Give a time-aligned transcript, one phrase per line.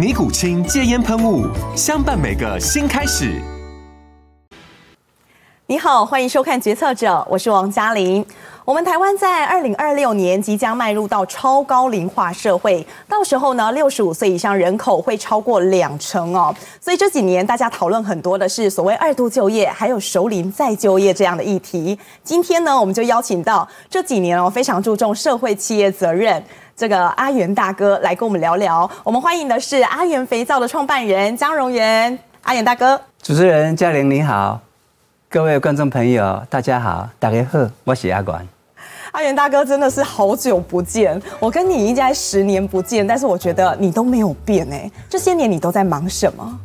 [0.00, 1.46] 尼古清戒烟喷雾，
[1.76, 3.38] 相伴每个新开始。
[5.66, 8.24] 你好，欢迎收看《决策者》，我是王嘉玲。
[8.64, 16.54] 我们台湾在二零二六年即将迈入到超高龄化社会，到时候呢，六十五岁以上人口会超过两成哦。
[16.80, 21.98] 所以这几年大家讨论很多的是所谓二度就业，还有熟龄再就业这样的议题。
[22.24, 26.42] 今天呢，我们就邀请到这几年哦非常注重社会企业责任。
[26.80, 32.98] 这个阿元大哥来跟我们聊聊，我们欢迎的是阿元肥皂的创办人江荣元，阿元大哥。
[33.20, 34.58] 主持人嘉玲你好，
[35.28, 38.48] 各位观众朋友大家好，大家好，我是阿管。
[39.12, 46.60] 阿元大哥真的是好久不见，我跟你应该十年不见，但是我觉得你都没有变哎，这些年你都在忙什么？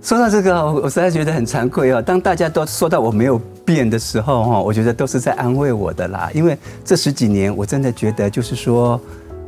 [0.00, 2.00] 说到这个，我实在觉得很惭愧哦。
[2.00, 8.98] 当大家都说到我没有变的时候哈，我觉得都是在安慰我的啦，因为这十几年我真的觉得就是说。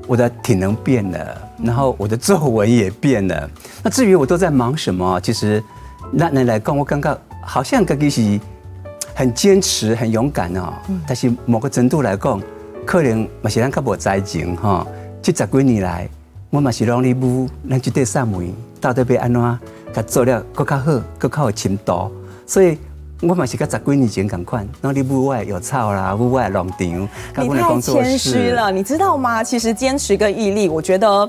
[0.07, 3.51] 我的体能变了，然后我的皱纹也变了。
[3.83, 5.62] 那至于我都在忙什么，其实
[6.11, 8.41] 那那来讲我感觉好像自己是
[9.15, 10.73] 很坚持、很勇敢哦。
[11.07, 12.41] 但是某个程度来讲，
[12.84, 14.87] 可能嘛是咱较无才情哈。
[15.21, 16.09] 这十几年来，
[16.50, 19.59] 我嘛是让你母咱这对三妹到底要安怎，
[19.93, 22.11] 甲做了更较好、更较有深度，
[22.47, 22.78] 所以。
[23.22, 29.43] 我嘛是跟十几年前同款，那里屋外有草啦，屋外农场，你太谦虚了，你知道吗？
[29.43, 31.26] 其实坚持跟毅力，我觉得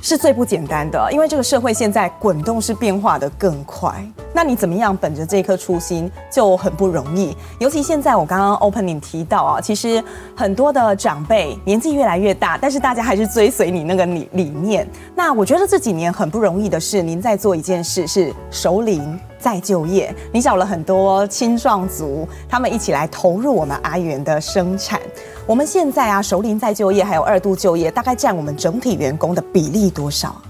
[0.00, 4.02] 是最不简单的，因为这个社会现在滚动是变化的更快。
[4.32, 7.36] 那你怎么样本着这颗初心就很不容易。
[7.58, 10.02] 尤其现在我刚刚 opening 提到啊，其实
[10.34, 14.88] 很多的长辈年纪越来越大，但是大家还是追随你那个理理念。
[15.14, 19.18] 那我觉得这几年很不容易的是，您在做一件事是熟龄。
[19.46, 25.00] 再就业，你找了很多青壮族，他们一起来投入我们阿元的生产。
[25.46, 30.42] 我们现在啊，熟龄再就业还有二度就业，大概占我们整体员工的比例多少？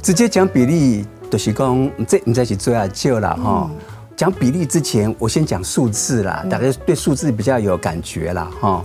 [0.00, 3.70] 直接讲比例，就是讲这你再去做下就了哈。
[4.16, 8.82] 讲比例之前，我先讲数字啦，大家对数字比较有感觉啦哈。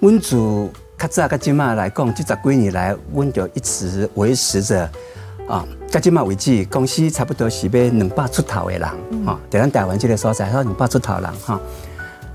[0.00, 4.90] 温主卡扎卡金马来讲，这十几年来，温就一直维持着。
[5.48, 8.88] 啊，到今嘛为止，公司差不多是要两百出头的人，
[9.26, 11.60] 哈，在咱台湾这个所在，说两百出头人，哈。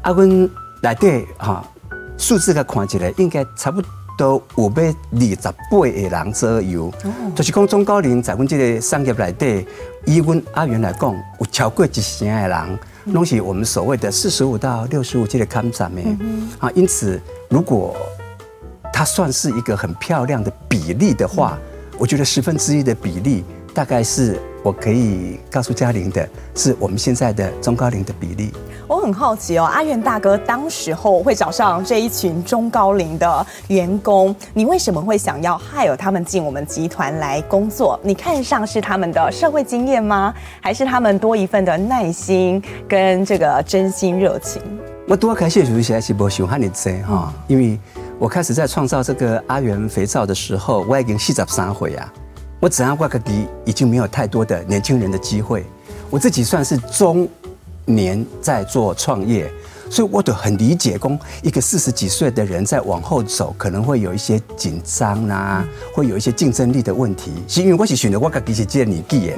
[0.01, 0.29] 啊，阮
[0.81, 1.65] 内底哈
[2.17, 3.81] 数字个看起来，应该差不
[4.17, 6.93] 多有要二十八个人左右。
[7.33, 9.65] 就是讲中高龄在阮这个产业内底，
[10.05, 16.01] 以阮阿元来讲，有超过一成的人，拢是我们所谓的四十五到六十五这个坎站的。
[16.59, 17.19] 啊，因此
[17.49, 17.95] 如果
[18.93, 21.57] 它算是一个很漂亮的比例的话。
[21.99, 23.43] 我觉得十分之一的比例，
[23.73, 28.51] 大概是我可以告诉嘉玲的，是我们现在的中高龄的比例。
[28.87, 37.99] 我很好奇哦，阿元大哥当时候会找上这一群中高龄的员工，你为什么会想要 hire 他们进我们集团来工作？
[38.03, 40.31] 你看上是他们的社会经验吗？
[40.61, 44.61] 还是他们多一份的耐心跟这个真心热情？
[45.07, 47.79] 我多开谢主席还是不喜欢你这哈，因为。
[48.19, 52.11] 我开始在创造这个阿元肥皂的时候，我已经四十三岁啊。
[52.59, 55.63] 我只要我个底已经没有太多的年轻人的机会，
[56.09, 57.29] 我自己算是中
[57.85, 59.47] 年在做创业，
[59.87, 65.63] 所以我都很理解，讲一个四十几岁的人在往后走，可能会有一些紧张啊，
[65.93, 67.31] 会有一些竞争力的问题。
[67.47, 69.33] 是因为我是选择我个底是这个年纪的，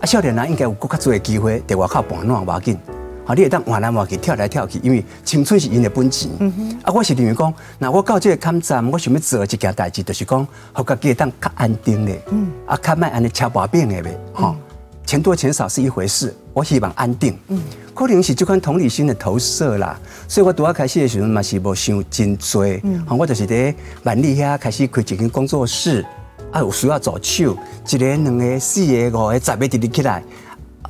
[0.00, 2.78] 啊，少年人应该有更加多的机会，在外靠搏弄要紧。
[3.26, 6.30] 好，你会当换来换去，跳来跳去，因为青春是因的本钱。
[6.40, 12.12] 嗯、哼啊，我是认为讲，那我到这个坎站，我想要做一件代志，就是讲，让家己当较安定的。
[12.30, 12.52] 嗯。
[12.66, 14.14] 啊，较卖安尼吃薄饼的呗。
[14.34, 14.60] 哈、嗯，
[15.06, 17.34] 钱多钱少是一回事，我希望安定。
[17.48, 17.58] 嗯。
[17.94, 19.98] 可能是这款同理心的投射啦，
[20.28, 22.62] 所以我拄啊开始的时候嘛是无想真多。
[22.82, 23.02] 嗯。
[23.08, 26.04] 我就是伫万里遐开始开一间工作室，
[26.52, 27.56] 啊，有需要助手，
[27.88, 30.22] 一个、两个、四个、五个、十个直直起来。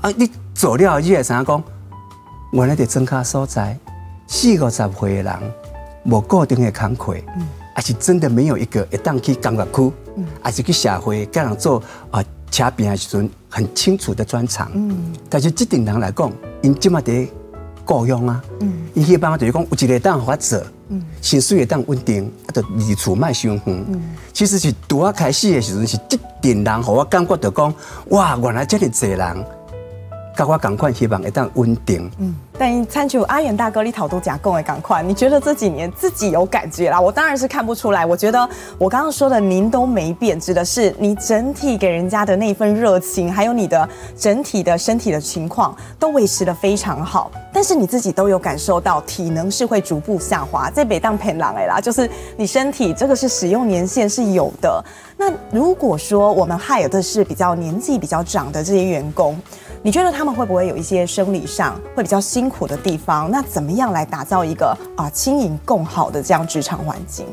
[0.00, 1.62] 啊，你做了，你会想讲？
[2.54, 3.76] 原来的增加所在，
[4.28, 5.32] 四五十岁的人
[6.04, 12.22] 无固定的工课，嗯，还是真的没有一个会当去工业区，嗯，还是去社会跟人做啊
[12.52, 16.30] 车边的时阵很清楚的专长，嗯，但是这点人来讲，
[16.62, 17.28] 因即么的
[17.84, 24.00] 雇佣啊，嗯，因希望就是讲有一个当法做，嗯，薪水会当稳定，啊，就离厝卖伤远，嗯，
[24.32, 27.74] 其实是拄啊开始的时阵是这点人，让我感觉到讲，
[28.10, 29.44] 哇，原来这么济人。
[30.36, 32.10] 跟我赶快希望一旦稳定。
[32.18, 37.00] 嗯，但参照阿元大哥你讨都讲讲的赶快，你觉得这几年自己有感觉啦？
[37.00, 38.04] 我当然是看不出来。
[38.04, 47.30] 我觉得我刚刚说的您都没变，指的是你整体给人家的那份热情，还有你的整体的身体的情况都维持得非常好。
[47.52, 54.84] 但是你自己都有感受到体能是会逐步下滑，在北当偏狼哎啦，就是你身体这个是使用年限是有的。
[55.16, 59.38] 那如果说我们害有的是比较年纪比较长的这些员工。
[59.86, 63.30] 你觉得他们会不会有一些生理上会比较辛苦的地方？
[63.30, 67.26] 那怎么样来打造一个啊轻盈共好的这样职场环境？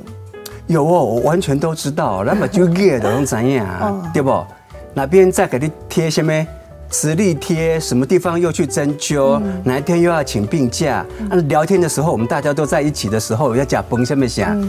[0.68, 2.26] 有哦，我完全都知道。
[2.26, 4.46] 那么就业的人怎样，对不？
[4.94, 6.46] 哪边再给你贴什么
[6.90, 7.80] 磁力贴？
[7.80, 9.40] 什么地方又去针灸？
[9.42, 11.06] 嗯、哪一天又要请病假？
[11.30, 14.62] 嗯、聊天的时候，我们大家都在一起的时候，要讲崩下面想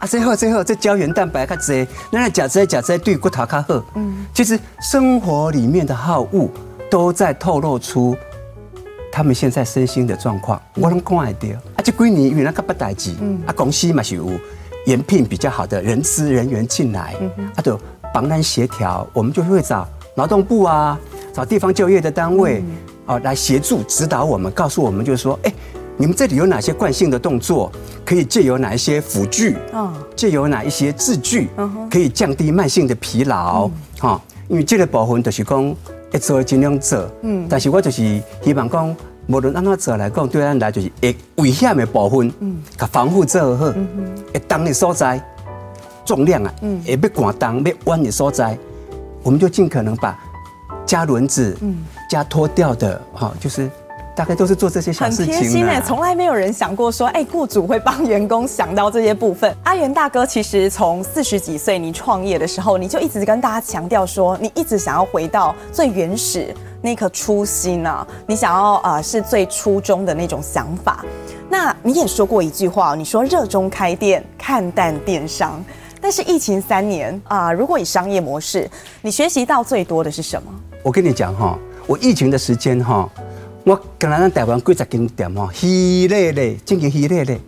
[0.00, 3.84] 啊，最后最后这胶原蛋白较侪，那假这假这对骨头较好。
[3.94, 6.50] 嗯，其实生活里面的好物。
[6.90, 8.16] 都在透露出
[9.10, 11.58] 他们现在身心的状况，我能看得到。
[11.76, 13.12] 啊，这几年原来可不代志，
[13.46, 14.30] 啊，公司嘛是有
[14.86, 17.14] 延聘比较好的人资人员进来，
[17.56, 17.78] 啊，就
[18.14, 20.98] 帮咱协调，我们就会找劳动部啊，
[21.32, 22.62] 找地方就业的单位
[23.06, 25.52] 啊来协助指导我们，告诉我们就是说，哎，
[25.96, 27.72] 你们这里有哪些惯性的动作，
[28.04, 29.56] 可以借由哪一些辅具，
[30.14, 31.48] 借由哪一些字句，
[31.90, 33.68] 可以降低慢性的疲劳，
[33.98, 35.76] 哈，因为这个部分就是讲。
[36.12, 38.96] 一做尽量做，嗯，但是我就是希望讲，
[39.28, 45.22] 无论安怎做来讲，对咱来就是会危险的部分，嗯，甲防护做好，嗯哼，会重的所在，
[46.04, 48.56] 重量啊，嗯，会要赶重要弯的所在，
[49.22, 50.18] 我们就尽可能把
[50.86, 53.70] 加轮子，嗯，加脱掉的，哈，就是。
[54.18, 59.54] 大概都是做这些小事情，很贴心哎，从来没有人想过说，哎，雇主会帮员工想到这些部分。
[59.62, 71.04] 阿元大哥，其实从四十几岁你创业的时候，你就一直跟大家强调说，你一直想要回到最原始那颗初心啊，你想要呃是最初衷的那种想法。
[71.48, 75.64] 那你也说过一句话，你说热衷开店，看淡电商。
[76.00, 78.68] 但是疫情三年啊，呃，如果以商业模式，
[79.00, 80.52] 你学习到最多的是什么？
[80.82, 81.56] 我跟你讲哈，
[81.86, 83.08] 我疫情的时间哈。
[83.64, 87.40] 我跟咱台湾几十间店吼，稀咧咧，正，经营稀咧咧。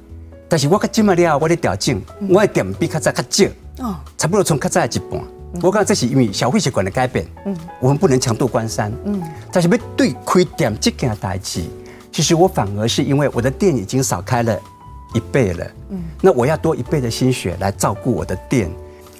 [0.48, 3.44] 但是我较今麦了，我咧调整，我的店比较早较少，
[3.78, 5.22] 哦，差不多从较早一半。
[5.62, 9.20] 我讲这是因为消费习惯的改变，嗯，我们不能强度关山，嗯，
[9.50, 11.62] 但是要对开店这件代志，
[12.12, 14.58] 其实我反而是因为我的店已经少开了
[15.14, 18.70] 一倍了，嗯，那我要多一倍的心血来照顾我的店。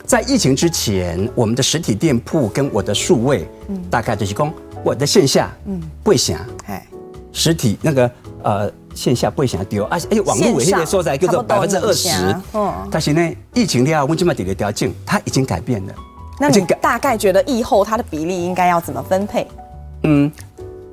[0.05, 4.53] 在疫情之前，我们的实体店铺跟我的数位，嗯，大概就是讲
[4.85, 6.87] 我的线下，嗯，不会想，哎。
[7.33, 8.11] 实体那个
[8.43, 12.35] 呃线下不会想丢，而且而且网络我现在说在叫做百分之二十，
[12.91, 15.95] 但是呢疫情了，我这么点的条件，它已经改变了。
[16.41, 19.47] 那你大概觉得以后它的比例应该要怎么分配？
[20.03, 20.31] 嗯，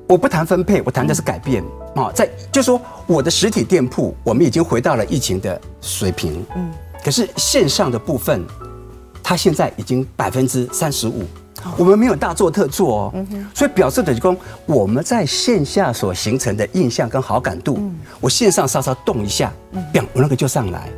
[0.07, 1.63] 我不谈分配，我谈的是改变
[1.95, 6.71] 啊，在就说我的实体店铺，我们已经回到了疫情的水平，嗯，
[7.03, 8.45] 可是线上的部分，
[9.23, 11.25] 它现在已经百分之三十五。
[11.77, 17.79] 我们没有大做特做哦，所以表示的就是说我们在线下所形成的印象跟好感度，
[18.19, 19.51] 我线上稍稍动一下，
[19.91, 20.89] 变我那个就上来。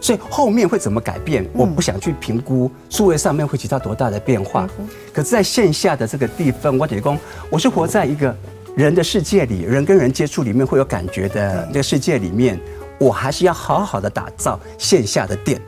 [0.00, 4.68] 所以后面会怎么改变，我不想去评估，数位上面会起到多大的变化。
[5.12, 7.16] 可是在线下的这个地方，我得说，
[7.50, 8.34] 我是活在一个
[8.76, 12.58] 人的世界里，人跟人接触里面会有感觉的这个世界里面，
[12.98, 15.60] 我还是要好好的打造线下的店，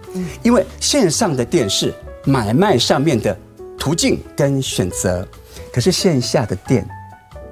[0.43, 1.93] 因为线上的店是
[2.25, 3.37] 买卖上面的。
[3.85, 5.29] 途径跟选择，
[5.71, 6.89] 可是线下的店，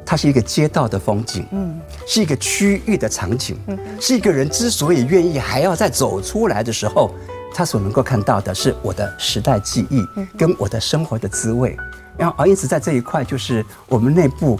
[0.02, 7.14] 它是一个街道的风景，嗯，是一个区域的场景，嗯，是一个人之所以愿意还要再走出来的时候，
[7.54, 10.02] 他所能够看到的是我的时代记忆，
[10.38, 11.76] 跟我的生活的滋味。
[12.16, 14.58] 然后，而因此在这一块，就是我们内部。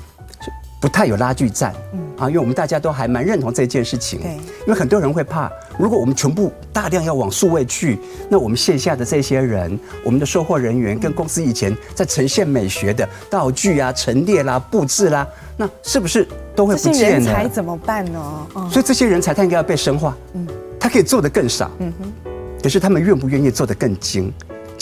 [0.82, 4.20] 不太有拉锯战，嗯啊，因为我们大家都还蛮认同这件事情。
[4.20, 4.32] 对，
[4.66, 5.48] 因为很多人会怕，
[5.78, 15.24] 如果我们全部大量要往数位去，那我们线下的这些人，我们的售货人员跟公司以前在呈现美学的道具啊、陈列啦、布置啦，
[15.56, 18.46] 那是不是都会不见人才怎么办呢？
[18.68, 20.44] 所以这些人才他应该要被深化，嗯，
[20.80, 22.12] 他可以做得更少，嗯哼，
[22.60, 24.32] 可是他们愿不愿意做得更精？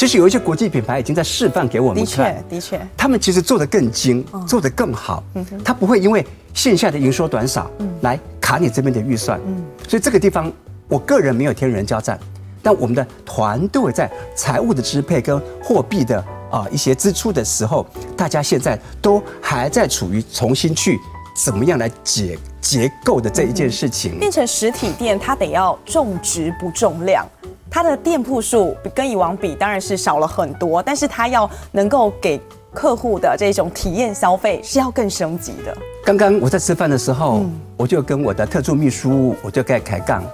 [0.01, 2.35] 其实有一些国际品牌已经在示范给我们看。
[2.49, 5.23] 的确，的确，他们其实做得更精，做得更好。
[5.35, 9.39] 嗯，他不会因为线下的营收短少，来卡你这边的预算。
[9.47, 10.51] 嗯，所以这个地方，
[10.89, 12.19] 我个人没有天人交战，
[12.63, 20.99] 但我们的团队在财务的支配跟货币的啊一些支出的时候，大家现在都还在处于重新去
[21.37, 24.19] 怎么样来解结构的这一件事情。
[24.19, 27.29] 变成实体店，它得要重质不重量。
[27.71, 32.41] 它的店铺数跟以往比当然是少了很多，但是它要能够给
[32.75, 35.77] 客户的这种体验消费是要更升级的。
[36.05, 40.25] 刚刚我在吃饭的时候，嗯、我就跟我的特助秘书，我就该开杠。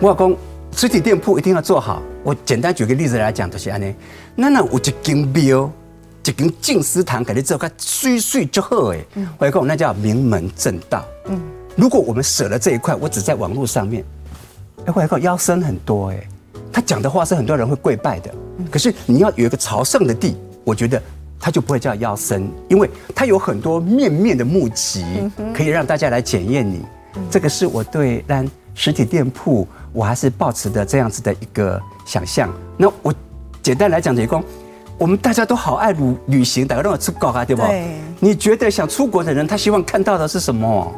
[0.00, 0.36] 我讲
[0.74, 2.02] 实体店铺一定要做好。
[2.22, 3.94] 我简单举个例子来讲，就是安尼。
[4.34, 5.70] 那那有一间庙，
[6.24, 8.98] 一间静思堂给你做个水水就好哎。
[9.38, 11.04] 我讲那叫名门正道。
[11.26, 11.40] 嗯，
[11.76, 14.04] 如果我们舍了这一块，我只在网络上面，
[14.84, 16.20] 哎，我讲腰身很多哎。
[16.76, 18.30] 他讲的话是很多人会跪拜的，
[18.70, 21.02] 可是你要有一个朝圣的地，我觉得
[21.40, 25.02] 他就不会叫妖僧，因为他有很多面面的目集，
[25.54, 26.82] 可以让大家来检验你。
[27.30, 32.52] 这个是我对让实体店铺，我还是抱持的这样子的一个想象。
[32.76, 33.14] 那我
[33.62, 34.44] 简单来讲，就是说，
[34.98, 37.62] 我们大家都好爱旅旅行，大家都要出国啊，对不？
[37.62, 37.88] 对。
[38.20, 40.94] 你觉得想出国的人，他希望看到的是什么？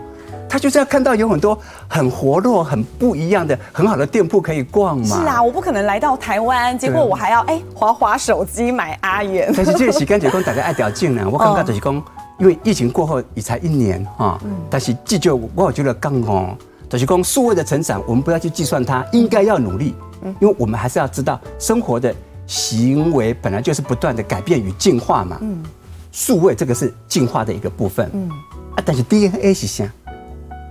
[0.49, 5.21] 他就是要看到有很多很活络、很不一样的、很好的店铺可以逛嘛。
[5.21, 9.53] 是啊，我不可能来到台湾，结果我还要哎滑滑手机买阿元。
[9.55, 11.29] 但是这个时间就是讲大家爱掉劲呢。
[11.31, 11.95] 我感觉就是讲，
[12.39, 14.41] 因为疫情过后也才一年哈，
[14.71, 16.57] 但是这就我我觉得刚哦，
[16.89, 19.95] 就是讲数位的成长，我们不要去计算它，应该要努力，
[20.41, 22.15] 因为我们还是要知道生活的
[22.47, 25.37] 行为本来就是不断的改变与进化嘛。
[25.43, 25.63] 嗯，
[26.11, 28.11] 数位这个是进化的一个部分。
[28.15, 28.31] 嗯，
[28.75, 29.85] 啊，但是 DNA 是啥？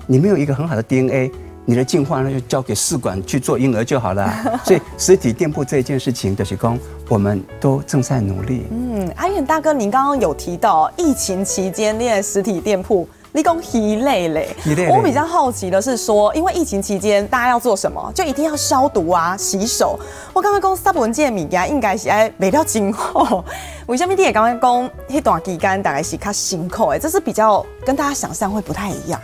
[0.08, 1.30] 你没有一个很好的 DNA，
[1.66, 4.34] 你的进化呢就交给试管去做婴儿就好了。
[4.64, 6.76] 所以实体店铺这一件事情的时候，
[7.10, 8.66] 我们都正在努力。
[8.72, 14.56] 嗯，阿远大哥，您刚刚有提到疫情期间练实体店铺，你讲疲累嘞？
[14.90, 18.10] 我比较好奇的是说，因为疫情期间大家要做什么？
[18.16, 20.00] 就一定要消毒啊，洗手。
[20.32, 23.44] 我刚刚讲三文件米家应该是哎比较今后，
[23.88, 26.88] 为什么你也刚刚讲那段期间大概是较辛苦？
[26.94, 29.20] 哎，这是比较跟大家想象会不太一样。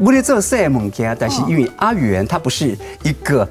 [0.00, 3.48] 我的这些物件，但是因为阿元他不是一个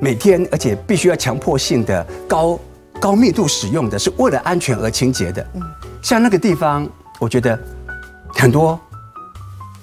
[0.00, 2.58] 每天而且必须要强迫性的高
[3.00, 5.44] 高密度使用的，是为了安全而清洁的。
[5.54, 5.62] 嗯，
[6.00, 6.88] 像那个地方，
[7.18, 7.58] 我觉得
[8.34, 8.78] 很多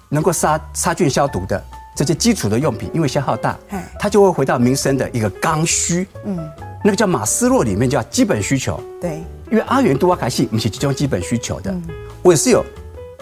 [0.07, 1.61] 能够杀杀菌消毒的
[1.93, 3.57] 这些基础的用品，因为消耗大，
[3.99, 6.07] 它就会回到民生的一个刚需。
[6.23, 6.39] 嗯，
[6.85, 8.81] 那个叫马斯洛里面叫基本需求。
[9.01, 9.21] 对，
[9.51, 11.75] 因为阿元多瓦卡西不是其中基本需求的，
[12.21, 12.63] 我也是有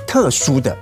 [0.05, 0.77] 特殊的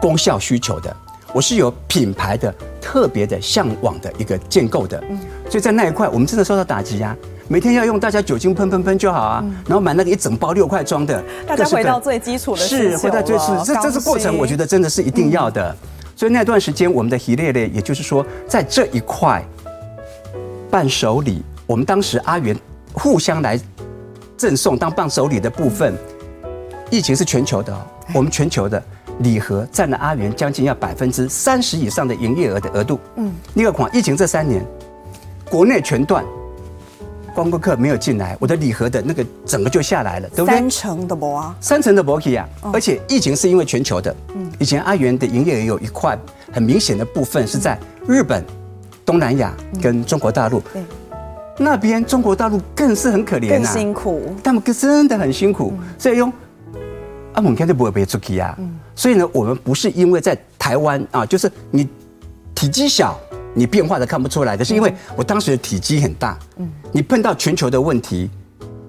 [0.00, 0.96] 功效需求的。
[1.34, 5.02] 我是有品牌的特别的向往的一个建构的，
[5.50, 7.14] 所以在那一块我们真的受到打击啊！
[7.48, 15.74] 每天要用大家酒精喷喷喷就好啊，然后买那个一整包六块装的，大家回到最基础的是回到最是这这是过程，我觉得真的是一定要的。
[16.14, 19.44] 所以那段时间我们的系列呢，也就是说在这一块
[20.70, 22.56] 伴手礼，我们当时阿元
[22.92, 23.60] 互相来
[24.36, 25.92] 赠送当伴手礼的部分，
[26.90, 27.76] 疫情是全球的，
[28.14, 28.80] 我们全球的。
[29.20, 32.98] 礼盒占了阿元将近要百分之三十以上的营业额的额度。
[33.16, 34.64] 嗯，第二款疫情这三年，
[35.48, 36.24] 国内全断，
[37.34, 40.54] 观光客没有进来，我的礼盒的那个整个就下来了，对不对？
[40.56, 44.14] 三成的博啊，三成的博企啊，而且疫情是因为全球的。
[44.34, 46.18] 嗯，以前阿元的营业额有一块
[46.52, 47.78] 很明显的部分是在
[48.08, 48.44] 日本、
[49.04, 50.60] 东南亚跟中国大陆。
[50.72, 50.82] 对，
[51.56, 56.32] 那边中国大陆更是很可怜啊，辛苦，他们真的很辛苦，所以用。
[57.34, 58.56] 阿蒙肯定不会被出去啊，
[58.94, 61.88] 所以呢，我们不是因为在台湾啊，就是你
[62.54, 63.18] 体积小，
[63.52, 68.30] 你变化的看不出来的，是因为我当时的体积很大，嗯，你碰到全球的问题，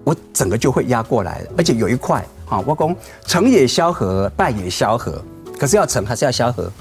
[0.04, 5.20] 我整个就会压过来，而且有一块啊，我讲成也萧何，败也萧何，
[5.60, 6.72] 可是要成还是要萧何？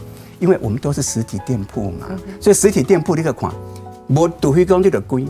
[0.40, 2.06] 因为我们都是实体店铺嘛，
[2.38, 3.50] 所以实体店铺那个款，
[4.08, 5.24] 我都会讲这个贵，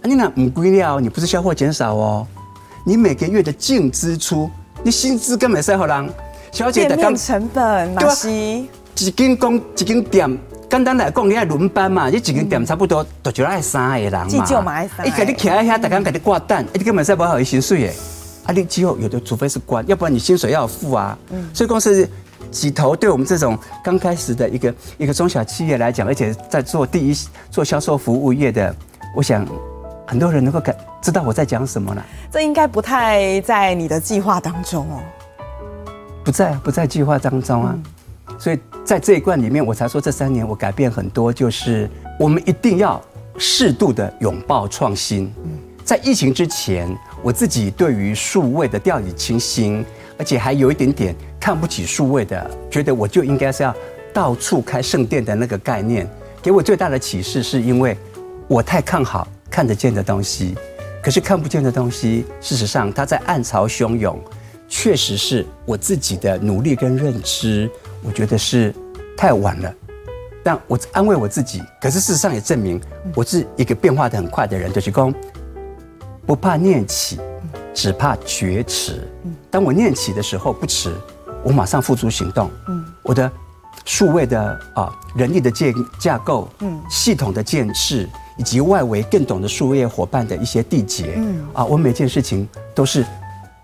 [0.00, 2.26] 啊，你那唔贵了，你不是销货减少哦，
[2.86, 4.50] 你每个月的净支出。
[4.84, 6.10] 你薪资根本是好人，
[6.52, 8.14] 小姐的刚成本，对吧？
[8.98, 10.38] 一间公一间店，
[10.68, 14.26] 简单来讲，你爱轮班嘛，你一间店差不多都就爱三个人嘛。
[14.26, 15.08] 计就嘛爱三。
[15.08, 17.94] 一给你徛在遐，大家给你挂单，你根本是不好意薪水诶。
[18.44, 21.16] 啊，你之后有的除非是关，要不然你薪水要付啊。
[21.30, 21.48] 嗯。
[21.54, 22.06] 所以公司
[22.50, 27.16] 几头对我们这种刚开始的一个一个中小企业来讲，而且在做第一
[27.50, 28.76] 做销售服务业的，
[29.16, 29.46] 我想。
[30.06, 35.02] 很多人能够感知道我在讲什么了，这应该不太在你的计划当中哦，
[36.24, 37.78] 不在不在计划当中啊，
[38.38, 42.98] 所以在这一关里面，我才说这三年我改变很多，就是我们一定要
[43.36, 45.30] 适度的拥抱创新，
[45.84, 46.88] 在疫情之前，
[47.22, 49.84] 我自己对于数位的掉以轻心，
[50.18, 53.74] 而且还有一点点看不起数位的，觉得我就应该是要
[54.14, 56.08] 到处开圣殿的那个概念，
[56.40, 57.94] 给我最大的启示是因为
[58.48, 60.56] 我太看好看得见的东西，
[61.04, 64.18] 可是看不见的东西，事实上它在暗潮汹涌，
[64.66, 67.70] 确实是我自己的努力跟认知，
[68.02, 68.74] 我觉得是
[69.14, 69.70] 太晚了。
[70.42, 72.80] 但我安慰我自己，可是事实上也证明
[73.14, 75.14] 我是一个变化的很快的人，就是公。
[76.26, 77.20] 不怕念起，
[77.74, 79.06] 只怕觉迟。
[79.50, 80.90] 当我念起的时候不迟，
[81.42, 82.50] 我马上付诸行动。
[83.02, 83.30] 我的
[83.84, 86.48] 数位的啊人力的建架构，
[86.88, 91.18] 系统的建设，以及外围更懂得树叶伙伴的一些缔结，
[91.52, 93.04] 啊，我每件事情都是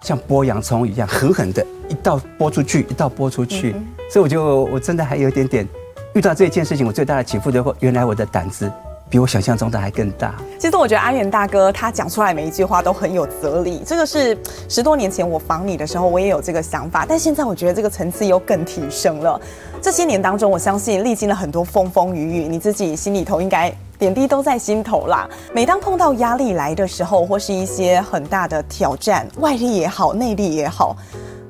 [0.00, 3.74] 像剥洋葱一样，狠狠的一道剥出去，一道剥出去。
[4.10, 5.68] 所以我就我真的还有一点点，
[6.14, 8.70] 遇到这件事情，我最大的起伏的话，原来我的胆子。
[9.10, 10.34] 比我想象中的还更大。
[10.58, 13.82] 其实我觉得阿源大哥他讲出来每一句话都很有哲理。
[13.84, 14.38] 这个是
[14.68, 19.38] 十多年前我访你的时候，我也有这个想法，但现在我觉得这个层次又更提升了。
[19.82, 25.28] 这些年当中，我相信历经了很多风风雨雨，你自己心里头应该点滴都在心头啦。
[25.52, 30.96] 每当碰到压力来的时候，或是一些很大的挑战，外力也好，内力也好。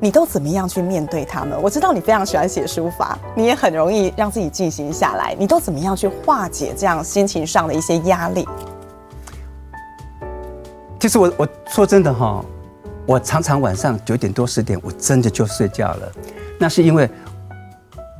[0.02, 1.60] 你都怎么样去面对他们？
[1.62, 5.36] 我知道你非常喜欢写书法，你也很容易让自己静心下来。
[5.38, 8.48] 你都怎么样去化解这样心情上的一些压力？
[10.98, 12.42] 其实我我说真的哈，
[13.04, 16.10] 我常常晚上九点多十点，我真的就睡觉了。
[16.58, 17.08] 那是因为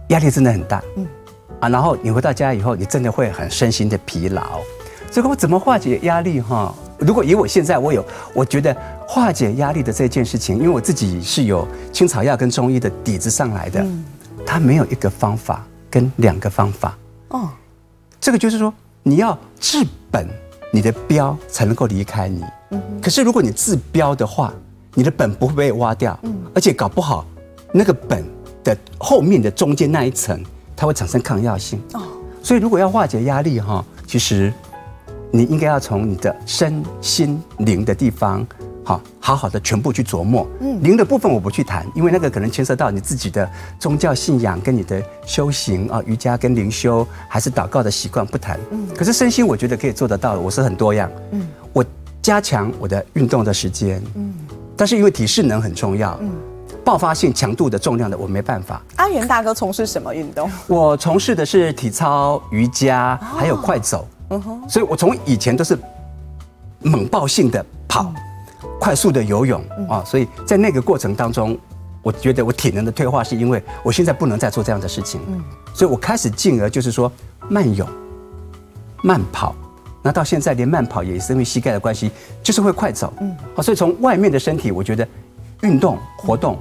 [0.09, 1.07] 压力真的很大，嗯
[1.61, 4.61] 啊，然后你回到家以后，你真的会很身心的疲劳。
[5.11, 6.75] 所以我怎么化解压力哈？
[7.01, 8.05] 如果以我现在，我有，
[8.35, 8.77] 我觉得
[9.09, 13.85] 化解压力的这件事情，因为我自己是有青草药跟中医的底子上来的，
[14.45, 16.97] 它没有一个方法跟两个方法。
[17.29, 17.49] 哦，
[18.21, 20.29] 这个就是说，你要治本，
[20.71, 22.45] 你的标才能够离开你。
[23.01, 24.53] 可是如果你治标的话，
[24.93, 26.19] 你的本不会被挖掉，
[26.55, 27.25] 而且搞不好
[27.73, 28.23] 那个本
[28.63, 30.45] 的后面的中间那一层，
[30.77, 31.81] 它会产生抗药性。
[31.95, 32.03] 哦，
[32.43, 34.53] 所以如果要化解压力哈，其实。
[35.33, 38.45] 你应该要从你的身心灵的地方，
[38.83, 40.47] 好好好的全部去琢磨。
[40.61, 48.59] 嗯，灵的部分我不去谈，因为那个可能牵涉到你自己的宗教信仰跟你的修行啊，瑜伽跟灵修还是祷告的习惯不谈。
[48.73, 51.11] 嗯，可是身心我觉得可以做得到的，我是很多样。
[51.31, 51.85] 嗯，我
[52.21, 54.03] 加强我的运动的时间。
[54.17, 54.35] 嗯，
[54.77, 56.19] 但是因为体适能很重要。
[56.21, 56.31] 嗯，
[56.85, 58.83] 爆发性强度的重量的我没办法。
[58.97, 60.51] 阿元大哥从事什么运动？
[60.67, 64.09] 我从事的是体操、瑜伽，还有快走。
[64.69, 65.79] 所以，我从以前都是
[66.81, 68.13] 猛爆性的跑，
[68.79, 70.05] 快速的游泳啊。
[70.05, 71.59] 所以在那个过程当中，
[72.01, 75.21] 我觉得我体能的退化是因为我现在不能再做这样的事情。
[75.75, 77.11] 所以我开始进而就是说
[77.49, 77.89] 慢泳、
[79.03, 79.55] 慢跑。
[80.03, 82.11] 那到现在连慢跑也是因为膝盖的关系，
[82.43, 83.13] 就是会快走。
[83.55, 85.07] 好，所以从外面的身体，我觉得
[85.63, 86.59] 运动活动。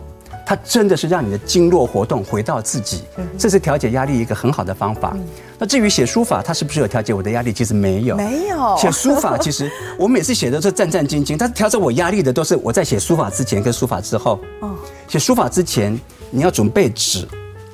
[0.49, 3.03] 它真的是让你的经络活动回到自己，
[3.38, 5.15] 这是调节压力一个很好的方法。
[5.59, 7.53] 那至于写书法，它是不是有调节我的压力？
[7.53, 8.75] 其实没有，没有。
[8.75, 14.39] 写书法其实我每次写的是战战兢兢，但是调整我压力的都是我在写书法之前跟书法之后。
[14.62, 14.75] 哦，
[15.07, 15.95] 写书法之前
[16.31, 17.27] 你要准备纸，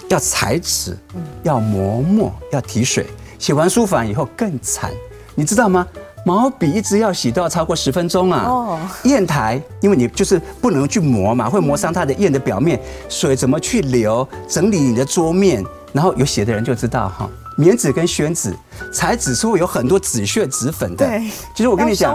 [0.10, 0.98] 要裁纸，
[1.44, 3.06] 要磨墨，要提水。
[3.40, 4.92] 写完书法以后更惨，
[5.34, 5.88] 你知道吗？
[6.26, 8.46] 毛笔一支要洗都要超过十分钟啊！
[8.48, 14.28] 哦，砚台，因为你就是不能去磨嘛，会磨伤它的砚的表面，水怎么去流？
[14.50, 18.52] 整理你的桌面，然后有写的人就知道哈，棉纸跟宣纸，
[18.92, 21.06] 裁纸是会有很多纸屑、纸粉的。
[21.06, 22.12] 对，其实我跟你讲，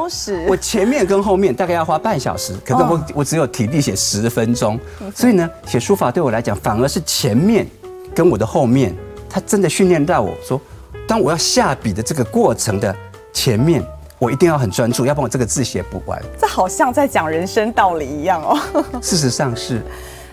[0.49, 4.77] 我前面跟后面大概要花半小时，可是我我只有体力写十分钟，
[5.15, 7.65] 所以呢，写书法对我来讲，反而是前面
[8.13, 8.93] 跟我的后面，
[9.29, 10.61] 它真的训练到我说，
[11.07, 12.93] 当我要下笔的这个过程的
[13.33, 13.81] 前面。
[14.21, 16.21] 我一定要很专注，要不然我这个字写不完。
[16.39, 18.61] 这好像在讲人生道理一样哦。
[19.01, 19.81] 事实上是，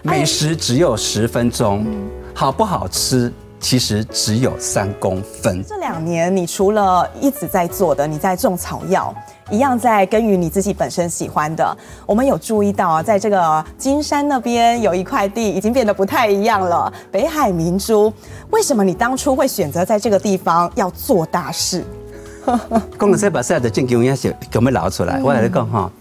[0.04, 1.86] 美食只有十分钟，
[2.34, 5.64] 好不好吃其实只有三公分。
[5.64, 9.16] 这两年你除了一直在做的，你在种草药，
[9.50, 11.78] 一样在耕耘你自己本身喜欢的。
[12.06, 16.92] 我们有注意到啊，在这个金山那边有一块地已经变得不太一样了。
[17.10, 18.12] 北海明珠，
[18.52, 21.86] 为什么你当初会选择在这个地方要做大事？
[22.98, 25.22] 讲到这把赛的正经也是给我们捞出来。
[25.22, 25.92] 我来讲哈，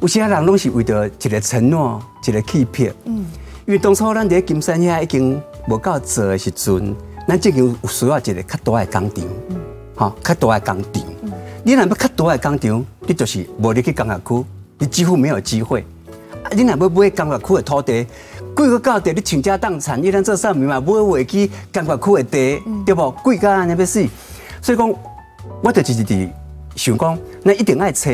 [0.00, 2.94] 有些人拢是为着一个承诺，一个欺骗。
[3.04, 3.24] 嗯，
[3.66, 6.94] 因为当初咱在金山遐已经无够做的时阵，
[7.26, 9.24] 咱正经有需要一个较大的工厂。
[9.48, 9.56] 嗯，
[9.94, 11.02] 哈，较大的工厂。
[11.22, 14.44] 嗯，你若要较大的工厂，你就是无入去工业区，
[14.78, 15.84] 你几乎没有机会。
[16.42, 18.06] 啊，你若要买工业区的土地，
[18.54, 20.78] 贵个高地，你倾家荡产，你咱做啥物嘛？
[20.78, 23.10] 买回去工业区的地，对不？
[23.22, 24.06] 贵到安尼要死，
[24.60, 24.94] 所以讲。
[25.62, 26.28] 我就就是伫
[26.76, 28.10] 想讲，那一定爱找，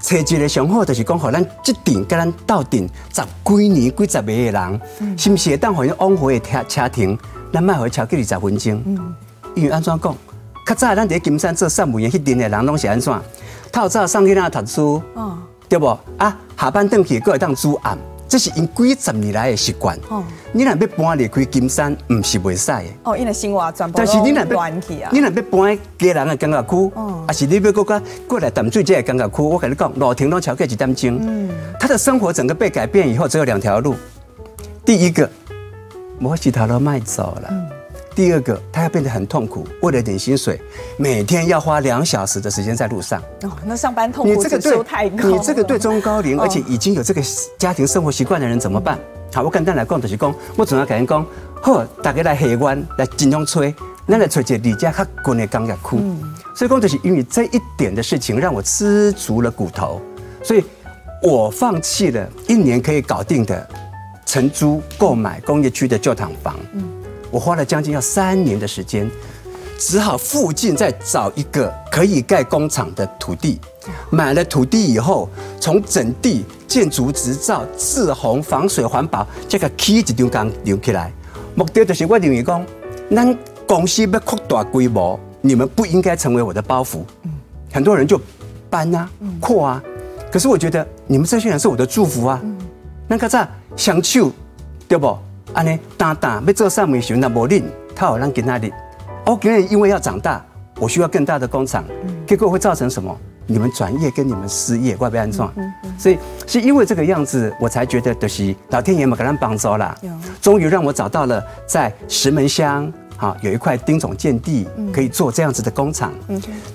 [0.00, 4.80] 找一个上好，就是讲，好咱即阵甲咱斗阵十几年、几十个人，
[5.16, 7.18] 是不是会当互伊往回的车车停，
[7.52, 8.82] 咱卖回超过二十分钟？
[9.54, 10.16] 因为安怎讲？
[10.66, 13.12] 较早咱伫金山做散文的迄阵的人拢是安怎？
[13.72, 15.02] 透早送去那读书，
[15.68, 15.98] 对无？
[16.16, 17.96] 啊，下班回去搁会当煮暗。
[18.30, 19.98] 这是因几十年来的习惯。
[20.08, 22.84] 哦，你若要搬离开金山，唔是袂使的。
[23.02, 25.10] 哦，因为生活全部但是你若要乱去啊。
[25.12, 31.18] 你若要搬家人的感觉区，哦，还是你要过过过来淡水这个感觉区，我跟你讲，路程都超过一点钟。
[31.20, 33.96] 嗯，他的生活整个被改变以后，只有两条路。
[34.84, 35.28] 第一个，
[36.20, 37.48] 我洗头都卖走了。
[37.50, 37.69] 嗯
[38.14, 40.60] 第二个，他要变得很痛苦，为了点薪水，
[40.98, 43.22] 每天要花两小时的时间在路上。
[43.42, 45.28] 哦，那上班痛苦指数太高。
[45.28, 47.22] 你这个对中高龄，而且已经有这个
[47.56, 48.98] 家庭生活习惯的人怎么办？
[49.32, 51.24] 好，我简单来讲就是讲，我总要跟人讲，
[51.62, 53.74] 好，大家来海湾来尽量吹，
[54.06, 55.96] 那来吹一个离家较近的感觉区。
[56.54, 60.02] 所以讲就是因为这一点的事情，让我吃足了骨头，
[60.42, 60.64] 所以
[61.22, 63.66] 我放弃了一年可以搞定的
[64.26, 66.56] 承租购买工业区的旧厂房。
[66.72, 66.99] 嗯。
[67.30, 69.10] 我花了将近要三年的时间，
[69.78, 73.60] 只好附近再找一个可以盖工厂的土地。
[74.10, 81.12] 买了土地以后，从整地、建筑执照、滞洪、防水、环保，这个起一张刚留起来。
[81.54, 82.64] 目的就是我认为讲，
[83.14, 87.00] 咱公司要扩大规模，你们不应该成为我的包袱。
[87.72, 88.20] 很多人就
[88.68, 89.08] 搬啊、
[89.40, 89.82] 扩啊，
[90.30, 92.40] 可是我觉得你们这些人是我的祝福啊。
[93.08, 94.32] 那个啥，相处，
[94.86, 95.16] 对不？
[95.52, 98.72] 安尼，单单要做上面时，那无恁，他好让给那里。
[99.26, 100.44] 我因为要长大，
[100.78, 101.84] 我需要更大的工厂，
[102.26, 103.16] 结果会造成什么？
[103.46, 105.52] 你们转业跟你们失业，怪不怪安装？
[105.98, 109.96] 所以是因为这个样子，我才觉得就是老天爷嘛，给他帮助啦。
[110.40, 116.12] 终于让我找到了在石门乡，好有一块丁种建地，可以做这样子的工厂。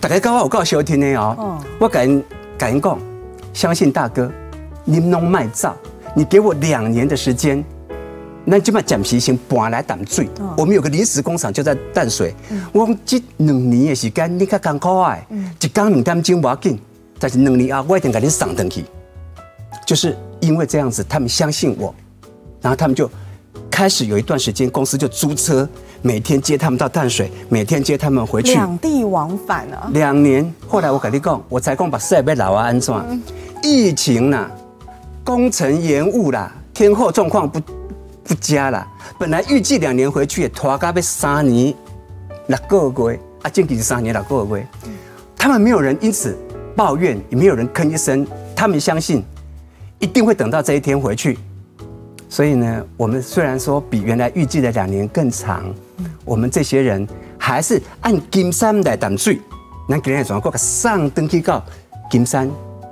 [0.02, 2.24] 大家刚刚我告诉我听的哦，我敢
[2.58, 3.00] 敢讲，
[3.54, 4.30] 相信大哥，
[4.84, 5.74] 你弄卖造，
[6.14, 7.64] 你给我两年的时间。
[8.46, 10.30] 那就把蒋皮先搬来淡水。
[10.56, 12.34] 我们有个临时工厂就在淡水。
[12.72, 15.26] 我讲这两年的时间，你较艰苦哎，
[15.60, 16.80] 一工两点钟不要紧，
[17.18, 18.86] 但是两年后我一定给你送回去。
[19.86, 21.94] 就是因为这样子，他们相信我，
[22.62, 23.10] 然后他们就
[23.70, 25.68] 开始有一段时间，公司就租车，
[26.02, 29.90] 每天接他们到淡水，每天接他们回去，两地往返啊。
[29.94, 33.06] 两年，后来我跟你讲，我才讲把设备老啊安装，
[33.64, 34.52] 疫情啦，
[35.24, 37.60] 工程延误啦，天候状况不。
[38.28, 38.86] 不加了，
[39.20, 41.74] 本来预计两年回去，拖到要三年
[42.48, 44.68] 六个月啊，近期是三年六个月。
[45.38, 46.36] 他们没有人因此
[46.76, 49.24] 抱怨，也没有人吭一声，他们相信
[50.00, 51.38] 一定会等到这一天回去。
[52.28, 55.64] 所以呢，我们虽然说比原来预计的两年更长，
[56.26, 57.08] 我们这些人
[57.38, 59.40] 还是按金山来淡水。
[59.88, 61.64] 咱今天转过个上登去到
[62.10, 62.50] 金山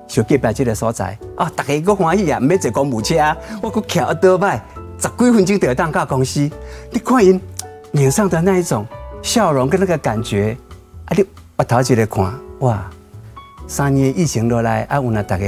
[0.08, 4.63] 小结拜这个所在啊，大家个欢喜啊，没坐公务车，我个桥多摆。
[5.04, 6.50] 十几分钟就要到大公司，
[6.89, 7.39] 你看因
[7.92, 8.86] 脸上的那一种
[9.22, 10.56] 笑容跟那个感觉，
[11.08, 11.26] 啊，你
[11.58, 12.89] 把头起来看，哇，
[13.68, 15.46] 三年疫情落来，啊，我们大家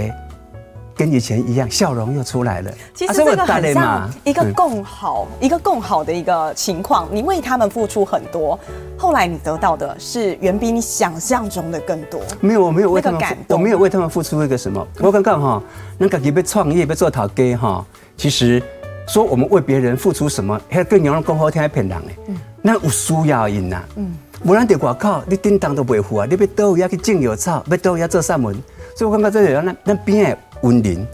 [0.94, 2.72] 跟以前一样，笑容又出来了。
[2.94, 7.08] 其实这个很像一个共好，一个共好的一个情况。
[7.10, 8.60] 你为他们付出很多，
[8.98, 12.20] 后来你得到的是远比你想象中的更多。
[12.41, 14.86] 没有，我没有为他们，我没有为他们付出一个什么。
[15.00, 15.63] 我刚刚哈，
[15.98, 17.86] 那个你被创业，被做头家哈，
[18.18, 18.62] 其实。
[19.08, 22.34] 说我们为别人付出什么，还更让人讲好听，还骗人哎。
[22.62, 24.13] 那有需要因呐，嗯，
[24.44, 26.26] 不然在外口你叮当都不会付啊。
[26.28, 28.56] 你要到要去种药草，要到要做啥门，
[28.96, 31.06] 所以我感觉这里咱咱边的温林，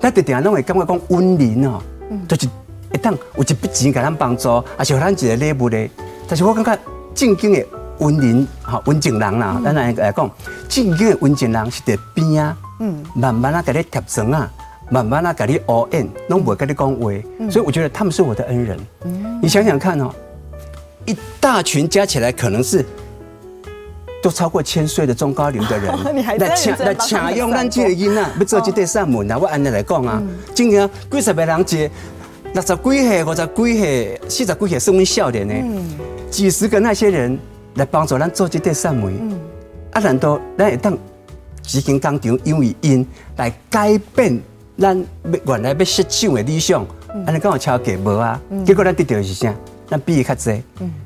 [0.00, 1.80] 咱得定拢会感觉讲温林哦，
[2.26, 2.48] 就是
[2.92, 5.88] 一旦有一笔钱给咱帮助，而且咱一个礼物的。
[6.26, 6.76] 但是我感觉
[7.14, 7.64] 正经的
[7.98, 10.28] 温林哈温情人啦，咱来来讲，
[10.68, 14.50] 正经的温情人是在边啊，嗯，慢慢啊给你贴层啊。
[14.88, 17.10] 慢慢啊，给你 all in，拢不会跟你讲话，
[17.50, 18.78] 所以我觉得他们是我的恩人。
[19.42, 20.14] 你想想看哦，
[21.04, 22.84] 一大群加起来可能是
[24.22, 29.38] 都超过千岁的中高龄的人，来抢来抢用咱这个囡仔， 要做这对扇门啊！
[29.38, 30.22] 我按你来讲啊，
[30.54, 31.90] 今年几十个人接，
[32.52, 35.54] 六十几岁、五十几岁、四十几岁是我们少年呢，
[36.30, 37.36] 几十个那些人
[37.74, 39.12] 来帮助咱做这对扇门，
[39.90, 40.96] 啊，难道咱会当
[41.62, 44.40] 执行工厂，因为因来改变？
[44.78, 46.84] 咱原来要设想的理想，
[47.26, 48.38] 安尼刚好超给无啊？
[48.64, 49.54] 结果咱得到是啥？
[49.88, 50.62] 咱比伊较济。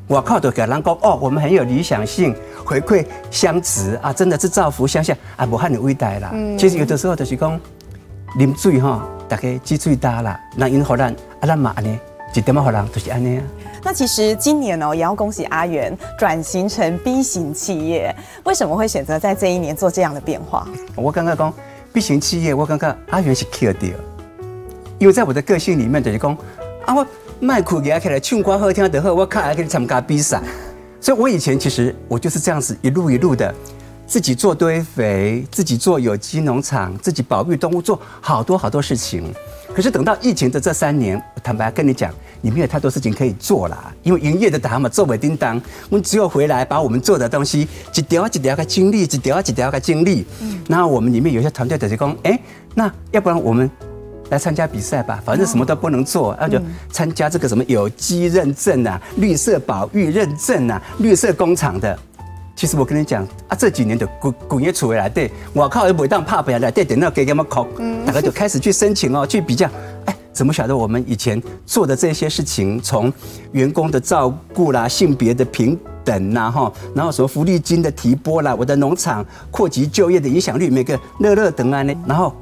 [0.08, 6.32] 我靠，都给人讲哦，我们很有理想性，回馈乡值啊，真的是造福乡下啊，无汉的伟大啦。
[6.58, 7.60] 其实有的时候就是讲，
[8.38, 11.96] 啉水吼，大家积水大啦，那因何咱啊，咱嘛安尼，
[12.34, 13.44] 一点么好人就是安尼啊。
[13.84, 20.66] 那其实今年哦，也要恭喜阿元转型成 B 型企业，为什么会选择在这一年做这样的变化？
[20.96, 21.54] 我刚刚讲。
[21.92, 23.90] B 型企业，我刚刚阿元是 kill 掉，
[24.98, 26.36] 因为在我的个性里面就是讲，
[26.86, 27.06] 啊我
[27.40, 30.40] 卖苦给他开来唱歌好听的好，我靠还可以参加比赛，
[31.00, 33.52] 所以我以前其实我就是这样子一路一路的，
[34.06, 39.34] 自己做堆肥，自己做有机农场，自己保育动物，做好多好多事情。
[39.74, 50.24] 可是等到疫情的这三年，我坦白跟你讲，你没有太多事情可以做了，因为营业的打嘛做不叮当，我们只有回来把我们做的东西一条一条个经历，一条一条个经历。
[50.40, 52.38] 嗯，然后我们里面有些团队的就讲，哎，
[52.74, 53.70] 那要不然我们
[54.30, 61.98] 来参加比赛吧，反正什么都不能做，那就参加这个什么有机认证啊、绿色保育认证啊、绿色工厂的。
[62.56, 67.66] 其实我跟你讲啊，这几年的滚滚业出回来，对，我靠，又不当怕不下来，对，等到给他们考，
[68.04, 69.66] 大家就开始去申请哦，去比较，
[70.04, 73.12] 哎，怎么晓得我们以前做的这些事情，从
[73.52, 82.34] 员工的照顾啦、性别的平等呐，哈，然后什么福利金的提拨啦，我的农场扩及就业的影响率，每个乐乐等啊呢，然后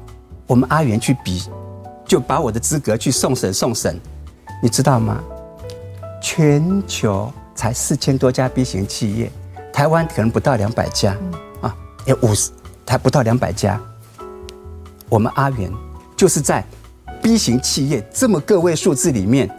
[0.45, 1.43] 我们阿元去比，
[2.05, 3.99] 就把我的资格去送审送审，
[4.61, 5.21] 你知道吗？
[6.21, 9.31] 全球才四千多家 B 型企业。
[9.71, 11.15] 台湾可能不到两百家，
[11.61, 11.73] 啊，
[12.05, 12.51] 有五十，
[12.85, 13.79] 才不到两百家。
[15.07, 15.71] 我们阿元
[16.17, 16.65] 就是在
[17.21, 19.49] B 型企业这么个位数字里面，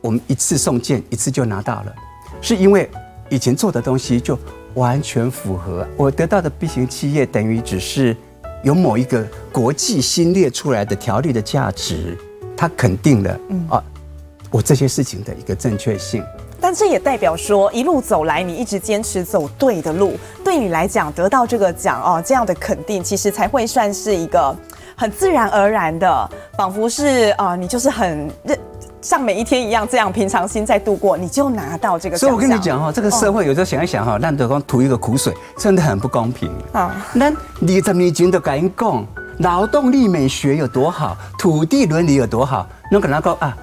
[0.00, 1.94] 我们一次送件一次就拿到了，
[2.40, 2.88] 是因为
[3.28, 4.38] 以前做的东西就
[4.74, 5.86] 完全符合。
[5.96, 8.16] 我得到的 B 型企业等于只是
[8.62, 12.16] 有某一个国际新列出来的条例的价值，
[12.56, 13.84] 它肯定了啊，
[14.50, 16.24] 我这些事情的一个正确性。
[16.60, 24.56] 但这也代表说，一路走来，你一直坚持走对的路，对你来讲，得到这个奖哦，这样的肯定，其实才会算是一个
[24.98, 28.58] 很自然而然的，仿佛是啊，你就是很认
[29.00, 32.18] 像每一天一样，这样平常心在度过，你就拿到这个。
[32.18, 36.96] 所以我跟你讲哈，这个社会有时候想一想哈，让对方吐一个苦水，真的很不公平啊。
[37.12, 39.06] 那你怎么已经都敢讲
[39.38, 43.56] 劳动力美学有多好，土地伦理有多好，那可能讲啊。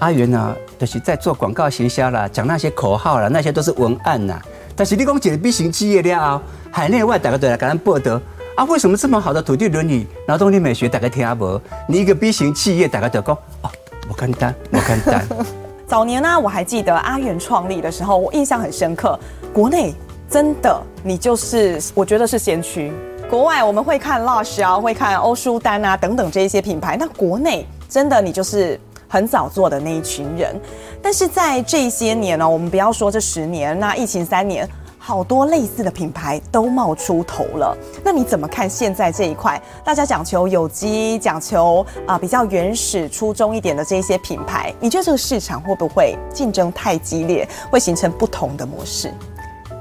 [0.00, 4.40] 阿元呢，就是在做广告行销啦，讲那些口号啦，那些都是文案呐。
[4.74, 8.18] 但是你讲一个 B 型企业了，海内外大家都来跟咱报道
[8.60, 11.58] 啊，为什么这么好的土地伦理、劳动力美学，大家听阿无？
[11.88, 13.70] 你一个 B 型企业，大家都讲哦，
[14.06, 15.26] 我简单，我简单。
[15.88, 19.18] 早年呢，我还记得阿元创立的时候，我印象很深刻。
[19.50, 19.94] 国内
[20.28, 22.92] 真的，你就是我觉得是先驱。
[23.30, 28.78] 国外我们会看 Lush 啊，会看欧舒丹啊等等这一些品牌，那国内真的你就是。
[29.12, 30.54] 很早做的那一群人，
[31.02, 34.64] 但是在这些年呢，我们不要说这十年，那疫情三年，
[35.10, 37.76] 好多类似的品牌都冒出头了。
[38.04, 39.60] 那你怎么看现在这一块？
[39.84, 49.12] 大家讲求有机，讲求啊比较原始、初衷一点的这些品牌，你觉得这个市场会不会竞争太激烈，会形成不同的模式？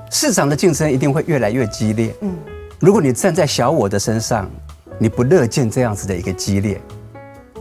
[0.10, 2.12] 市场的竞争一定会越来越激烈。
[2.22, 2.36] 嗯，
[2.80, 4.50] 如果你站在小我的身上，
[4.98, 6.82] 你不乐见这样子的一个激烈。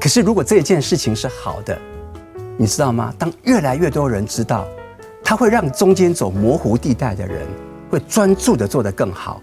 [0.00, 1.78] 可是，如果这件事情是好的，
[2.57, 3.12] 你知道吗？
[3.18, 4.66] 当越来越多人知道，
[5.28, 7.46] 它会让中间走模糊地带的人
[7.90, 9.42] 会专注的做得更好，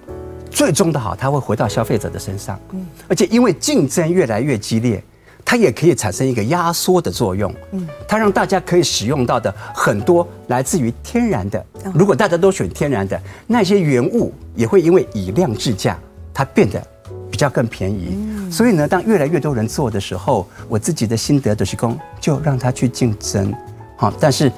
[0.50, 2.60] 最终的好，它会回到消费者的身上。
[2.72, 5.04] 嗯，而且因为竞争越来越激烈，
[5.46, 7.54] 它也可以产生一个压缩的作用。
[7.74, 15.96] 嗯，它让大家可以使用到的很多来自于天然的，如果大家都选天然的，那些原物也会因为以量制价，
[16.34, 16.82] 它变得。
[17.30, 18.18] 比较更便宜，
[18.50, 23.54] 所以呢，当越来越多人做的时候，我自己的心得就是说，就让他去竞争，
[23.98, 24.50] 好，但是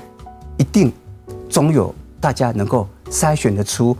[0.57, 0.93] 一定
[1.49, 3.95] 总有大家能够筛选得出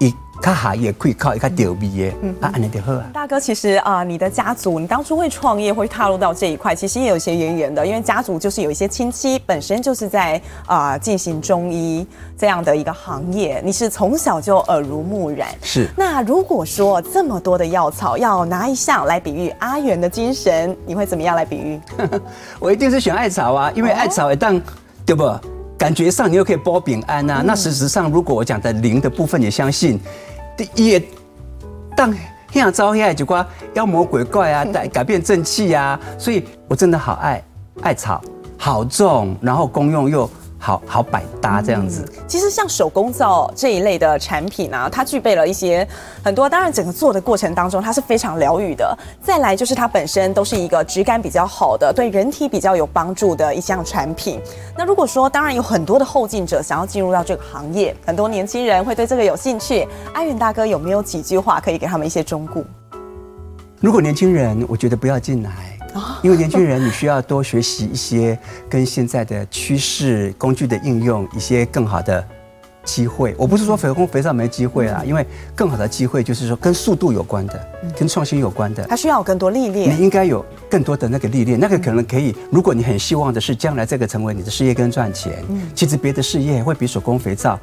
[0.00, 0.14] 一。
[0.40, 3.04] 他还也可以靠一个丢币耶，嗯啊，安就好啊。
[3.12, 12.06] 大哥，其实啊，你的家族，你当初会创业，会踏入到这一块，其实也有一些渊源的，因为家族就是有一些亲戚本身就是在啊进行中医
[12.36, 15.48] 这样的一个行业，你是从小就耳濡目染。
[15.60, 15.88] 是。
[15.96, 21.80] 那如果说这么多的药草要拿一项来比喻阿元的精神，你会怎么样来比喻？
[22.60, 24.62] 我一定是选艾草啊，因为艾草一旦
[25.04, 25.24] 对不？
[25.78, 27.42] 感觉上你又可以保平安啊。
[27.46, 29.98] 那事实上，如果我讲的灵的部分也相信。
[30.74, 31.00] 也
[31.96, 32.12] 当
[32.50, 37.40] 现招现在就挂妖魔鬼怪啊，改改变正气啊，所以我真的好爱
[37.80, 38.20] 艾草，
[38.56, 40.28] 好重，然后功用又。
[40.58, 45.86] 好好百搭这样子，嗯，其实像手工皂这一类的产品啊，它具备了一些
[46.22, 46.48] 很多。
[46.48, 48.96] 当然，整个做的过程当中，它是非常疗愈的。
[49.22, 54.40] 再来就是它本身都是一个质感比较好的，对人体比较有帮助的一项产品。
[54.76, 59.86] 那如果说，当然有很多的后进者想要进入到这个行业，很多年轻人会对这个有兴趣。
[60.12, 62.64] 阿远大哥有没有几句话可以给他们一些忠告？
[63.80, 65.67] 如果年轻人，我觉得不要进来。
[66.22, 72.24] 因为年轻人，你需要多学习一些跟现在的趋势、工具的应用，一些更好的
[72.84, 73.34] 机会。
[73.36, 78.84] 我不是说手工肥皂没机会啊，因为更好的机会就是说跟速度有关的，跟创新有关的。
[78.84, 79.94] 它需要有更多历练。
[79.94, 82.34] 你应该有更多的那个历练，那个可能可以。
[82.50, 87.58] 如果你很希望的是将来这个成为你的事业跟赚钱，其实别的事业会比手工肥皂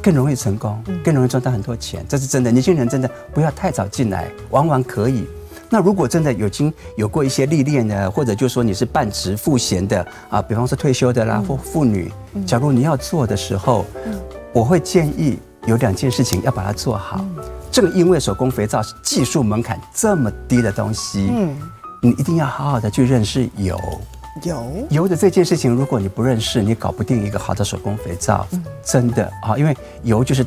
[0.00, 2.04] 更容易成功，更容易赚到很多钱。
[2.08, 2.50] 这是真的。
[2.50, 5.26] 年轻人真的不要太早进来，往往可以。
[5.70, 12.10] 那如果真的有已经有过一些历练的，或者就说你是半职赋闲的啊，比方说退休的啦，或妇女，
[12.46, 13.84] 假如你要做的时候，
[14.52, 17.24] 我会建议有两件事情要把它做好。
[17.70, 21.54] 正因为手工肥皂是技术门槛这么低的东西，嗯，
[22.00, 23.78] 你一定要好好的去认识油，
[24.42, 28.46] 油油的这件事情，如果你不认识，你搞不定一个好的手工肥皂，
[28.82, 30.44] 真的啊，因为油就是。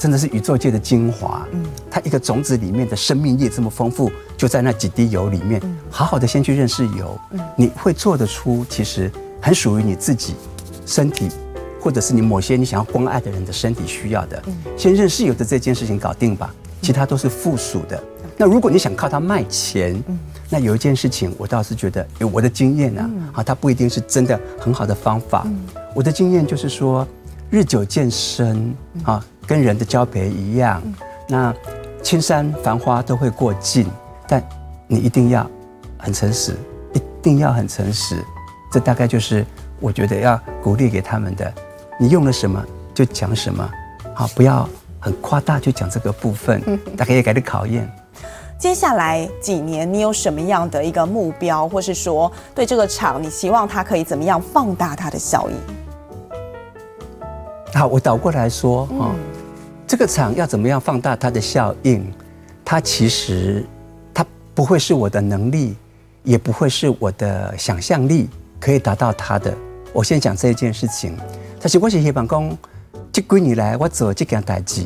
[0.00, 5.60] 真的是宇宙界的精华，嗯，它一个种子里面的生命力这么丰富，就在那几滴油里面。
[5.90, 7.20] 好好的先去认识油，
[7.54, 10.34] 你会做得出其实很属于你自己
[10.86, 11.28] 身体，
[11.78, 14.42] 或者是你某些你想要关爱的人的身体需要的。
[14.74, 18.02] 先认识油的这件事情搞定吧，其他都是附属的。
[18.38, 20.02] 那如果你想靠它卖钱，
[20.48, 25.46] 那有一件事情我倒是觉得，有我的经验啊，啊，它不一定是真的很好的方法。
[25.94, 27.06] 我的经验就是说，
[27.50, 29.22] 日久见深啊。
[29.50, 30.80] 跟人的交配一样，
[31.26, 31.52] 那
[32.04, 33.84] 青山繁花都会过尽，
[34.28, 34.40] 但
[34.86, 35.44] 你一定要
[35.98, 36.56] 很诚实，
[36.92, 38.24] 一定要很诚实。
[38.70, 39.44] 这大概就是
[39.80, 41.52] 我觉得要鼓励给他们的。
[41.98, 43.68] 你用了什么就讲什么，
[44.14, 44.68] 好，不要
[45.00, 46.62] 很夸大就讲这个部分，
[46.96, 47.90] 大概也给你考验。
[48.56, 55.54] 接下来几年，你有什么样的一个目标，或是说对这个厂，你希望它可以怎么样放大它的效益？
[57.74, 59.10] 好，我倒过来说啊。
[59.90, 62.06] 这个厂要怎么样放大它的效应？
[62.64, 63.66] 它其实
[64.14, 64.24] 它
[64.54, 65.74] 不会是我的能力，
[66.22, 68.28] 也不会是我的想象力
[68.60, 69.52] 可以达到它的。
[69.92, 71.16] 我先讲这一件事情。
[71.58, 72.56] 但是我是希望讲，
[73.10, 74.82] 这几年来我做这件代志，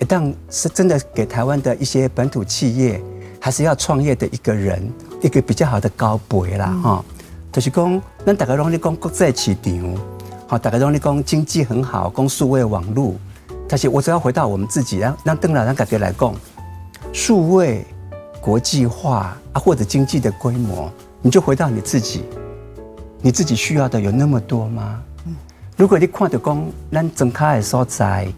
[0.00, 2.98] 一旦是真的给台湾的一些本土企业，
[3.38, 4.90] 还是要创业的一个人，
[5.20, 7.04] 一个比较好的高培啦哈。
[7.52, 9.94] 就是讲，咱大家拢在讲国际市场，
[10.46, 13.14] 好，大家拢在讲经济很好，讲数位网络。
[13.68, 16.32] 但是我只要回到我们自己，让让邓老让感觉来讲，
[17.12, 17.84] 数位
[18.40, 20.88] 国际化啊，或者经济的规模，
[21.20, 22.24] 你就回到你自己，
[23.20, 25.02] 你自己需要的有那么多吗？
[25.76, 28.28] 如果你看到讲，咱增开的所在，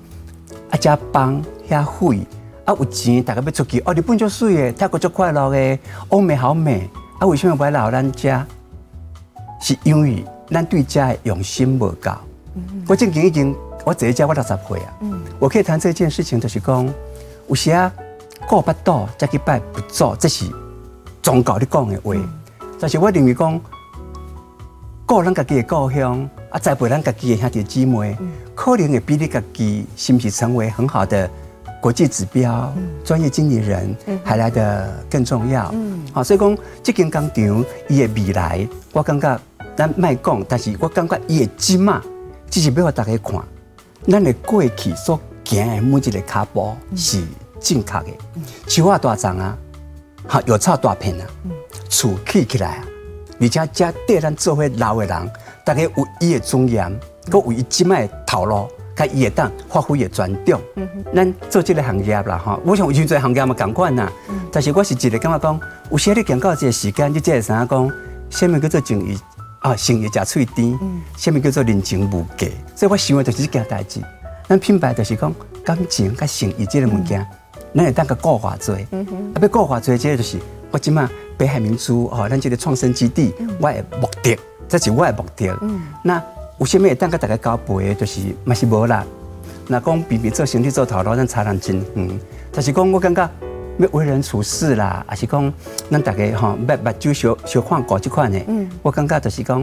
[0.71, 2.21] 啊加帮遐会，
[2.65, 6.89] 啊有钱，大家要出去哦，日本就水诶，泰国就快乐诶，欧美好美，
[7.19, 8.47] 啊为什么不来老咱家？
[9.61, 12.11] 是因为咱对家的用心无够。
[12.87, 13.55] 我最近已经。
[13.89, 15.19] 我这一家我六十岁啊，嗯。
[15.39, 16.87] 我可以谈这件事情，就是讲，
[17.49, 17.91] 有时啊
[18.47, 20.45] 过不到，再去拜不做，这是
[21.23, 22.15] 宗教你讲的话。
[22.79, 23.59] 但是我认为讲，
[25.07, 28.15] 顾咱家己的故乡，啊栽培咱家己的兄弟姊妹，
[28.55, 31.31] 可能会比你家己是不是成为很好的
[31.81, 32.71] 国际指标、
[33.03, 35.71] 专业经理人还来的更重要。
[35.73, 36.05] 嗯。
[36.13, 39.41] 好，所以讲这间工厂伊的未来，我感觉
[39.75, 42.03] 咱卖讲，但是我感觉伊的金嘛，
[42.51, 43.43] 只是要我大家看。
[44.11, 47.23] 咱的过去所行的每一个脚步是
[47.61, 48.07] 正确的，
[48.67, 49.57] 树啊大长啊，
[50.27, 51.27] 哈有草大片啊，
[51.91, 52.85] 厝起起来啊，
[53.39, 55.31] 而且遮对咱做伙老的人，
[55.63, 55.91] 大家有
[56.21, 56.91] 伊的尊严，
[57.31, 58.67] 佮有伊即卖头路，
[58.97, 60.59] 佮伊会当发挥的专长。
[61.15, 64.11] 咱做这个行业啦，哈，我想有做行业嘛共款呐。
[64.51, 67.93] 但是我是一个感觉讲，有些你行到这个时间，你才会知影讲，
[68.31, 69.19] 什么叫做正义。
[69.61, 70.79] 啊，生意食脆甜，
[71.17, 74.01] 下面叫做人情无价，所以我想的就是这件代志。
[74.49, 77.27] 咱品牌就是讲感情、甲诚意这个物件，
[77.75, 78.75] 咱会当个固化做。
[78.77, 80.39] 啊，要固化做，这个就是
[80.71, 85.53] 我即马北海明珠哦，咱这个创新基地，我的目的，这是我的目的。
[86.03, 86.23] 那
[86.59, 89.05] 有啥物会当个大家交陪的，就是嘛是无啦。
[89.67, 92.21] 那讲比比做生意做头路，咱差人真远。
[92.53, 93.29] 但是讲我感觉。
[93.79, 95.53] 要为人处事啦，还是讲
[95.91, 98.41] 咱大家哈，目目睭小小看过这块呢？
[98.49, 99.63] 嗯，我感觉就是讲，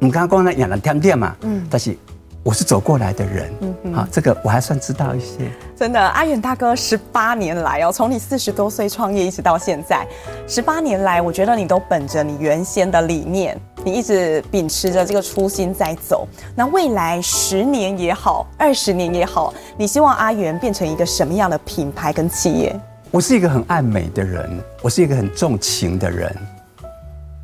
[0.00, 1.36] 唔敢讲那让人甜甜嘛。
[1.42, 1.96] 嗯，但是
[2.42, 3.52] 我是走过来的人，
[3.84, 5.48] 嗯好，这个我还算知道一些。
[5.76, 10.04] 真的，阿远大哥十八年来哦，从你四十多岁创业一直到现在，
[10.48, 16.26] 十八年来，我觉得你都本着你原先的理念，你一直秉持着这个初心在走。
[16.56, 22.74] 那未来十年也好，二十年也好，你希望阿远变成一个什么样的品牌跟企业？
[23.12, 26.34] 我是一个很爱美的人，我是一个很重情的人，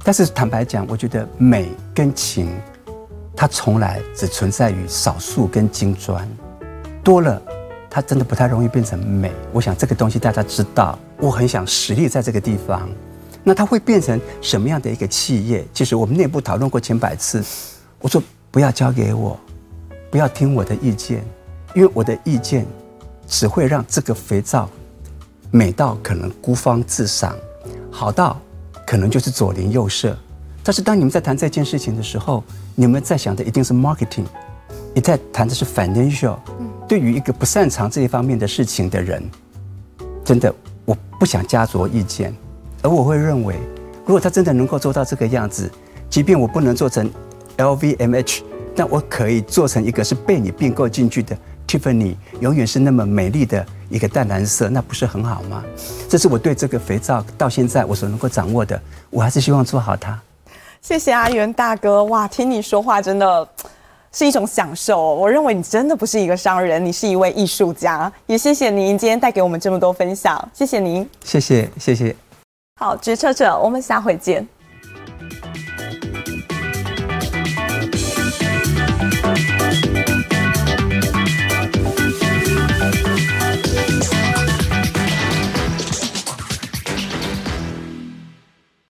[0.02, 2.50] 但是坦白讲，我觉得美跟情，
[3.36, 6.26] 它从来只存在于少数跟金砖，
[7.04, 7.42] 多了，
[7.90, 9.30] 它真的不太容易变成美。
[9.52, 12.88] 我想这个东西大家知道，我很想实力在这个地方，
[13.44, 15.66] 那它会变成什么样的一个企业？
[15.74, 17.44] 其实我们内部讨论过千百次，
[18.00, 19.38] 我说不要交给我，
[20.10, 21.22] 不要听我的意见，
[21.74, 22.66] 因为我的意见
[23.26, 24.66] 只会让这个肥皂
[25.50, 27.34] 美到可能孤芳自赏，
[27.90, 28.38] 好到
[28.86, 30.16] 可能就是左邻右舍。
[30.62, 32.44] 但是当你们在谈这件事情的时候，
[32.74, 34.26] 你们在想的一定是 marketing，
[34.94, 36.36] 你在谈的是 financial。
[36.86, 39.22] 对于一个不擅长这一方面的事情的人，
[40.24, 42.34] 真的我不想加酌意见，
[42.82, 43.56] 而我会认为，
[44.04, 45.70] 如果他真的能够做到这个样子，
[46.10, 47.10] 即便我不能做成
[47.56, 48.42] LVMH，
[48.74, 51.36] 但我可以做成一个是被你并购进去的
[51.68, 55.62] Tiffany，永远是那么美丽的一个淡蓝色，那不是很好吗？
[56.08, 60.18] 这是我对这个肥皂到现在我所能够掌握的，我还是希望做好它。
[60.80, 63.48] 谢谢阿元大哥，哇，听你说话真的。
[64.10, 65.14] 是一种享受。
[65.14, 68.10] 我认为你真的不是一个商人，你是一位艺术家。
[68.24, 71.06] 也谢谢您今天带给我们这么多分享，谢谢您。
[71.22, 72.16] 谢谢，谢谢。
[72.80, 74.48] 好，决策者，我们下回见。